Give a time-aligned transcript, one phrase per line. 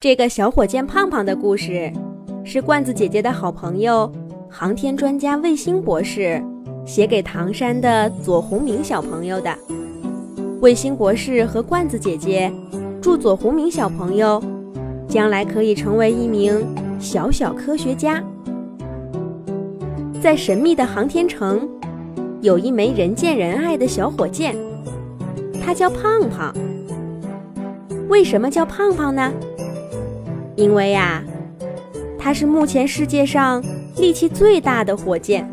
[0.00, 1.92] 这个小火箭胖胖的故事，
[2.44, 4.08] 是罐子姐姐的好朋友
[4.48, 6.40] 航天专家卫星博士
[6.86, 9.52] 写给唐山的左宏明小朋友的。
[10.60, 12.48] 卫星博士和罐子姐姐
[13.02, 14.40] 祝左宏明小朋友
[15.08, 16.64] 将来可以成为一名
[17.00, 18.22] 小小科学家。
[20.22, 21.68] 在神秘的航天城，
[22.40, 24.56] 有一枚人见人爱的小火箭，
[25.60, 26.54] 它叫胖胖。
[28.08, 29.32] 为什么叫胖胖呢？
[30.58, 31.22] 因为呀，
[32.18, 33.62] 它是目前世界上
[33.96, 35.48] 力气最大的火箭。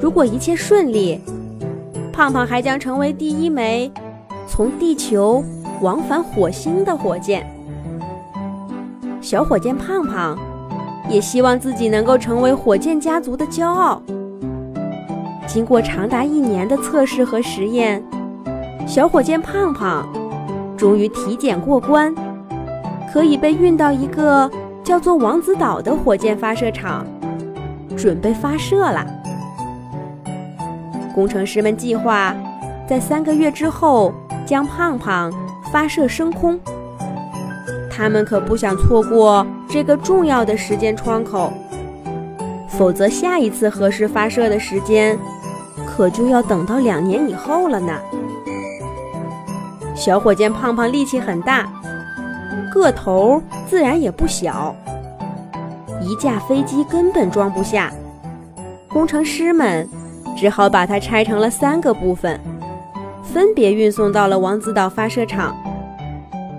[0.00, 1.20] 如果一切顺利，
[2.10, 3.92] 胖胖还将成为第一枚
[4.48, 5.44] 从地球
[5.82, 7.46] 往返火星的火箭。
[9.20, 10.38] 小火箭胖胖
[11.10, 14.00] 也希望自己能够成为火箭家族的骄傲。
[15.46, 18.02] 经过长达一年的测试和实验，
[18.86, 20.08] 小火箭胖胖
[20.74, 22.14] 终于体检过关。
[23.14, 24.50] 可以被运到一个
[24.82, 27.06] 叫做王子岛的火箭发射场，
[27.96, 29.06] 准备发射了。
[31.14, 32.34] 工程师们计划
[32.88, 34.12] 在三个月之后
[34.44, 35.32] 将胖胖
[35.72, 36.58] 发射升空。
[37.88, 41.52] 他们可不想错过这个重要的时间窗口，
[42.66, 45.16] 否则下一次合适发射的时间
[45.86, 47.92] 可就要等到两年以后了呢。
[49.94, 51.70] 小火箭胖胖力气很大。
[52.74, 54.74] 个头自然也不小，
[56.00, 57.92] 一架飞机根本装不下。
[58.88, 59.88] 工程师们
[60.36, 62.38] 只好把它拆成了三个部分，
[63.22, 65.56] 分别运送到了王子岛发射场，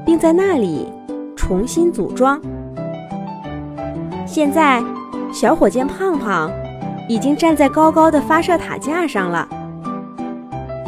[0.05, 0.87] 并在那里
[1.35, 2.39] 重新组装。
[4.25, 4.81] 现在，
[5.33, 6.49] 小火箭胖胖
[7.09, 9.47] 已经站在高高的发射塔架上了。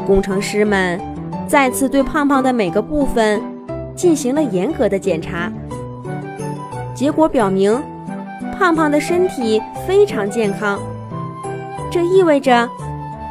[0.06, 0.98] 工程师们
[1.48, 3.57] 再次对胖胖的每个部分。
[3.98, 5.52] 进行了严格的检查，
[6.94, 7.82] 结果表明，
[8.58, 10.80] 胖胖的身体非常健康。
[11.92, 12.70] 这意味着，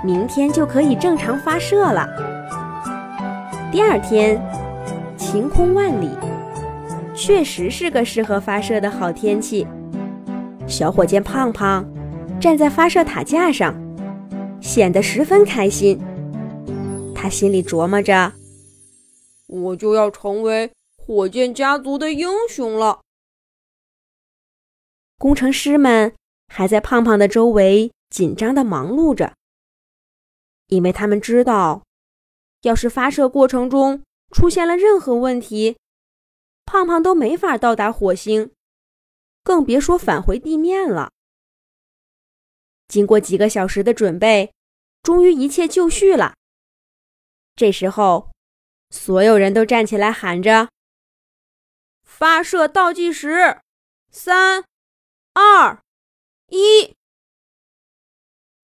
[0.05, 2.05] 明天就可以正常发射了。
[3.71, 4.43] 第二天，
[5.17, 6.11] 晴空万里，
[7.15, 9.65] 确实是个适合发射的好天气。
[10.67, 11.87] 小火箭胖胖
[12.41, 13.73] 站在发射塔架上，
[14.61, 15.97] 显得十分开心。
[17.15, 18.33] 他心里琢磨着。
[19.47, 23.01] 我就要成为火箭家族的英雄了。
[25.19, 26.15] 工程师们
[26.49, 29.35] 还在胖胖的周围紧张的忙碌着，
[30.67, 31.85] 因为他们知道，
[32.63, 34.03] 要是发射过程中
[34.33, 35.79] 出现了任何问题，
[36.65, 38.51] 胖胖都没法到达火星，
[39.43, 41.13] 更别说返回地面了。
[42.89, 44.53] 经过几个小时的准备，
[45.03, 46.35] 终于一切就绪了。
[47.55, 48.36] 这时候。
[48.91, 50.69] 所有人都站起来喊着
[52.03, 53.61] ：“发射倒计时，
[54.11, 54.65] 三、
[55.35, 55.83] 二、
[56.49, 56.95] 一！”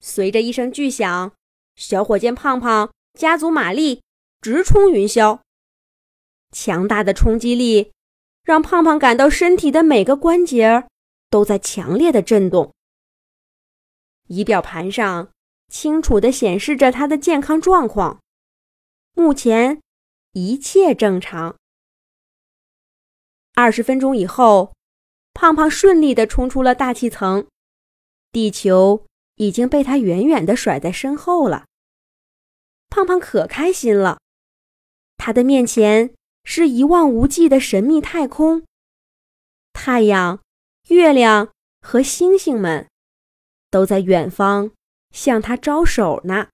[0.00, 1.32] 随着一声巨响，
[1.76, 4.02] 小火箭胖胖加足马力
[4.40, 5.40] 直冲云霄。
[6.50, 7.92] 强大的冲击力
[8.42, 10.88] 让胖胖感到身体的每个关节
[11.28, 12.72] 都在强烈的震动。
[14.28, 15.30] 仪表盘上
[15.68, 18.20] 清楚地显示着他的健康状况，
[19.14, 19.81] 目前。
[20.32, 21.56] 一切正常。
[23.54, 24.74] 二十分钟以后，
[25.34, 27.46] 胖胖顺利地冲出了大气层，
[28.30, 31.66] 地球已经被他远远地甩在身后了。
[32.88, 34.20] 胖胖可开心了，
[35.18, 38.64] 他的面前是一望无际的神秘太空，
[39.74, 40.40] 太阳、
[40.88, 42.88] 月亮和星星们
[43.70, 44.70] 都在远方
[45.10, 46.48] 向他招手呢。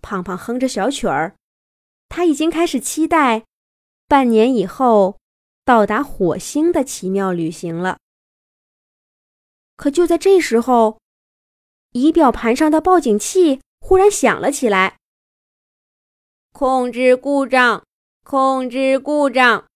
[0.00, 1.34] 胖胖哼着小曲儿。
[2.08, 3.44] 他已经开始期待
[4.06, 5.18] 半年以后
[5.64, 7.98] 到达火星的奇妙旅行了。
[9.76, 11.00] 可就在这时候，
[11.90, 14.98] 仪表盘上的报警器忽然响了起来
[16.52, 17.84] ：“控制故障，
[18.22, 19.66] 控制故障！”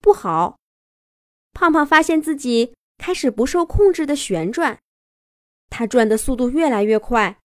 [0.00, 0.56] 不好！
[1.52, 4.80] 胖胖发现自己开始不受控制的旋转，
[5.70, 7.38] 他转的速度越来越快。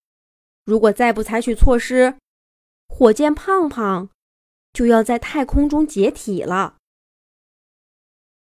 [0.66, 2.18] 如果再不采取措施，
[2.95, 4.07] 火箭胖胖
[4.72, 6.78] 就要在太空中解体了。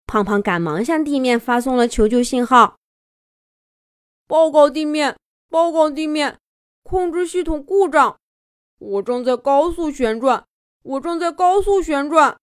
[0.07, 2.79] 胖胖赶忙向地面发送了求救信号
[4.25, 5.15] ：“报告地面，
[5.49, 6.39] 报告地面，
[6.81, 8.17] 控制系统故障，
[8.79, 10.43] 我正在高速旋转，
[10.81, 12.35] 我正在高速旋转。”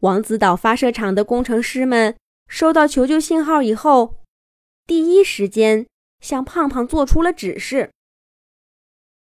[0.00, 2.16] 王子岛发射场的工程师们
[2.48, 4.22] 收到求救信号以后，
[4.86, 5.86] 第一时间
[6.20, 7.92] 向胖胖做出了指示：“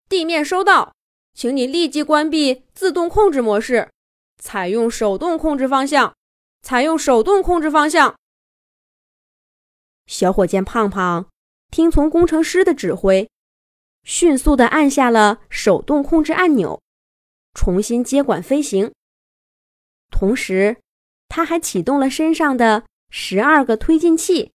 [0.08, 0.93] 地面收到。”
[1.34, 3.90] 请你立即关闭自动控制模式，
[4.38, 6.14] 采用手动控制方向，
[6.62, 8.16] 采用手动控制方向。
[10.06, 11.28] 小火箭胖胖
[11.70, 13.28] 听从工程师的指挥，
[14.04, 16.80] 迅速地按下了手动控制按钮，
[17.52, 18.92] 重新接管飞行。
[20.10, 20.76] 同时，
[21.28, 24.52] 他还启动了身上的十二个推进器，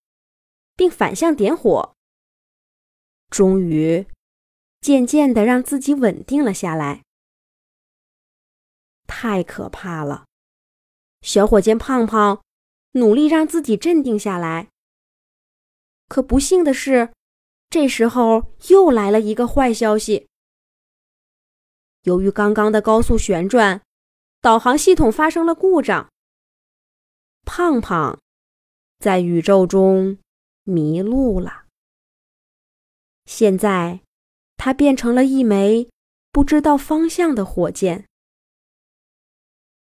[0.74, 1.94] 并反向点火。
[3.28, 4.06] 终于，
[4.80, 7.02] 渐渐的让自己稳定了下来。
[9.06, 10.24] 太可怕了！
[11.22, 12.42] 小火箭胖胖
[12.92, 14.68] 努力让自己镇定下来。
[16.08, 17.12] 可不幸的是，
[17.68, 20.28] 这时候又来了一个坏消息。
[22.04, 23.82] 由于刚刚的高速旋转，
[24.40, 26.10] 导航系统发生了故障。
[27.44, 28.18] 胖胖
[28.98, 30.18] 在宇宙中
[30.64, 31.66] 迷路了。
[33.26, 34.00] 现在，
[34.62, 35.88] 它变成了一枚
[36.30, 38.04] 不知道方向的火箭。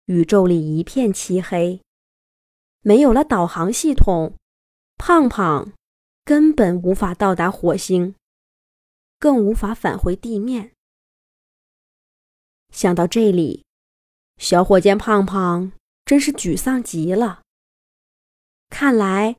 [0.06, 1.82] 宇宙里一片漆黑，
[2.82, 4.36] 没有了导航系统，
[4.96, 5.74] 胖胖
[6.24, 8.14] 根本无法到达火星，
[9.18, 10.74] 更无法返回地面。
[12.72, 13.66] 想到这里，
[14.38, 15.72] 小火箭胖胖
[16.06, 17.42] 真是沮丧极了。
[18.70, 19.36] 看来，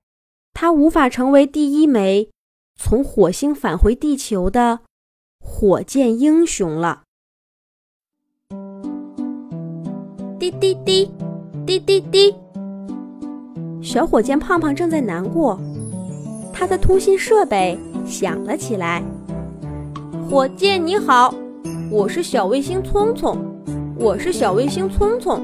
[0.53, 2.29] 他无法成为第一枚。
[2.75, 4.81] 从火星返回地球的
[5.43, 7.03] 火箭英雄了。
[10.39, 11.11] 滴滴滴，
[11.67, 12.35] 滴滴滴，
[13.83, 15.59] 小火箭胖胖正在难过，
[16.53, 19.03] 他的通信设备响了起来。
[20.29, 21.35] 火箭你好，
[21.91, 23.37] 我是小卫星聪聪，
[23.97, 25.43] 我是小卫星聪聪。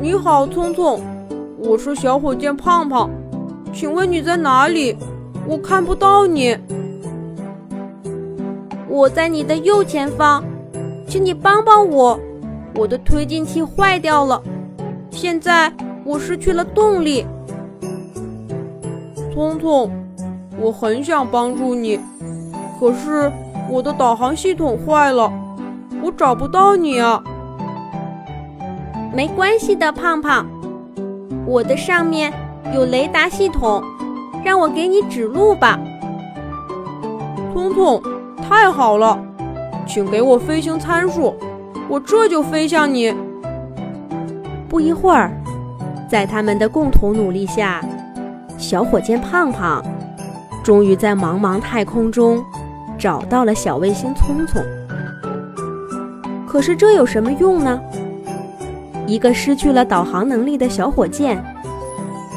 [0.00, 1.00] 你好，聪聪，
[1.58, 3.10] 我是小火箭胖胖。
[3.72, 4.96] 请问你在哪里？
[5.48, 6.56] 我看不到你。
[8.94, 10.44] 我在你的右前方，
[11.08, 12.16] 请你帮帮我。
[12.76, 14.40] 我的推进器坏掉了，
[15.10, 15.72] 现在
[16.04, 17.26] 我失去了动力。
[19.32, 19.90] 聪聪，
[20.60, 21.98] 我很想帮助你，
[22.78, 23.32] 可是
[23.68, 25.28] 我的导航系统坏了，
[26.00, 27.20] 我找不到你啊。
[29.12, 30.46] 没关系的，胖胖，
[31.44, 32.32] 我的上面。
[32.72, 33.82] 有雷达系统，
[34.44, 35.78] 让我给你指路吧。
[37.52, 38.00] 聪聪，
[38.46, 39.18] 太好了，
[39.86, 41.34] 请给我飞行参数，
[41.88, 43.14] 我这就飞向你。
[44.68, 45.32] 不一会儿，
[46.08, 47.84] 在他们的共同努力下，
[48.58, 49.82] 小火箭胖胖
[50.62, 52.44] 终于在茫茫太空中
[52.98, 54.62] 找到了小卫星聪聪。
[56.46, 57.80] 可是这有什么用呢？
[59.06, 61.42] 一个失去了导航能力的小火箭。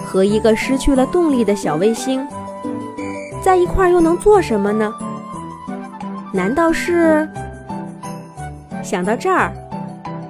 [0.05, 2.25] 和一个失去了动力的小卫星
[3.43, 4.93] 在一块儿又能做什么呢？
[6.31, 7.27] 难道是？
[8.83, 9.51] 想到这儿，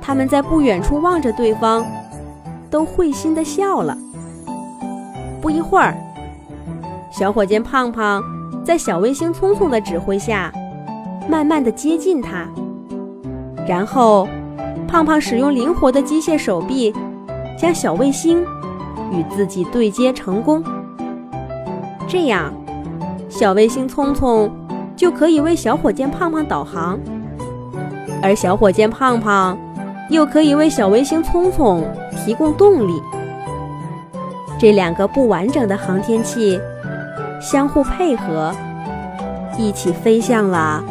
[0.01, 1.85] 他们在不远处望着对方，
[2.69, 3.97] 都会心的笑了。
[5.41, 5.95] 不一会儿，
[7.11, 8.23] 小火箭胖胖
[8.63, 10.51] 在小卫星聪聪的指挥下，
[11.29, 12.47] 慢慢的接近它。
[13.67, 14.27] 然后，
[14.88, 16.94] 胖胖使用灵活的机械手臂，
[17.57, 18.45] 将小卫星。
[19.09, 20.61] 与自己对接成功，
[22.09, 22.51] 这样，
[23.29, 24.51] 小卫星聪聪
[24.97, 26.99] 就可以为小火箭胖胖导航，
[28.21, 29.57] 而小火箭胖胖
[30.09, 31.85] 又可以为小卫星聪聪
[32.17, 32.99] 提供动力。
[34.59, 36.59] 这两个不完整的航天器
[37.39, 38.51] 相互配合，
[39.56, 40.83] 一起飞向了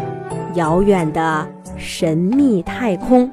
[0.55, 1.45] 遥远的
[1.77, 3.29] 神秘太空。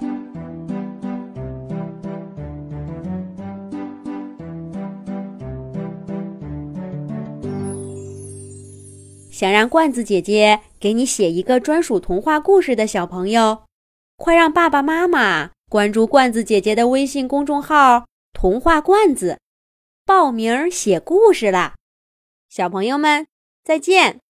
[9.33, 13.63] 想让罐子姐姐给你写一个专属童话故事的小朋友，
[14.15, 19.39] 快让爸爸妈妈关注罐子姐姐的微信公众号“童话罐子”，
[20.05, 21.73] 报名写故事啦！
[22.47, 23.25] 小朋友们，
[23.63, 24.23] 再见。